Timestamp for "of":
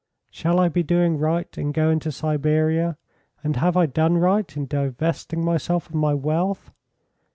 5.91-5.93